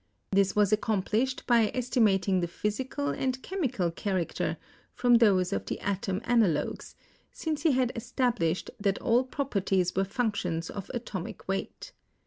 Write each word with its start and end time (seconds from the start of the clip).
This 0.31 0.55
was 0.55 0.71
accomplished 0.73 1.45
by 1.45 1.69
estimating 1.75 2.39
the 2.39 2.47
physical 2.47 3.09
and 3.09 3.39
chemical 3.43 3.91
char 3.91 4.15
acter 4.15 4.57
from 4.95 5.19
those 5.19 5.53
of 5.53 5.67
the 5.67 5.79
atom 5.79 6.21
analogues, 6.23 6.95
since 7.31 7.61
he 7.61 7.73
had 7.73 7.91
es 7.95 8.11
tablished 8.11 8.71
that 8.79 8.97
all 8.97 9.23
properties 9.23 9.95
were 9.95 10.03
functions 10.03 10.71
of 10.71 10.89
atomic 10.95 11.47
weight. 11.47 11.91